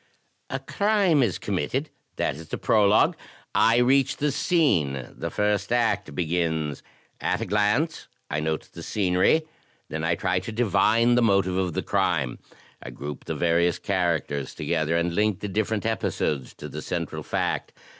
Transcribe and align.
A 0.49 0.57
crime 0.57 1.21
is 1.21 1.37
committed— 1.37 1.91
that 2.15 2.33
is 2.35 2.47
the 2.49 2.57
prologue; 2.57 3.15
I 3.53 3.77
reach 3.77 4.17
the 4.17 4.31
scene; 4.31 5.13
the 5.15 5.29
first 5.29 5.71
act 5.71 6.15
begins. 6.15 6.81
At 7.19 7.39
a 7.39 7.45
glance 7.45 8.07
I 8.27 8.39
note 8.39 8.69
the 8.73 8.81
scenery. 8.81 9.45
Then 9.89 10.03
I 10.03 10.15
try 10.15 10.39
to 10.39 10.51
divine 10.51 11.13
the 11.13 11.21
motive 11.21 11.55
of 11.57 11.73
the 11.73 11.83
crime; 11.83 12.39
I 12.81 12.89
group 12.89 13.25
the 13.25 13.35
various 13.35 13.77
characters 13.77 14.55
together, 14.55 14.97
and 14.97 15.13
link 15.13 15.39
the 15.39 15.47
different 15.47 15.85
episodes 15.85 16.55
to 16.55 16.67
the 16.67 16.81
central 16.81 17.21
fact. 17.21 17.71